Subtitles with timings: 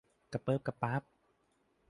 [0.33, 1.01] กะเปิ๊บกะป๊าบ